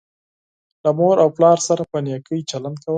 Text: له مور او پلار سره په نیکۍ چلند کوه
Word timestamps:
له 0.83 0.89
مور 0.97 1.15
او 1.23 1.29
پلار 1.37 1.57
سره 1.67 1.81
په 1.91 1.97
نیکۍ 2.05 2.39
چلند 2.51 2.77
کوه 2.83 2.89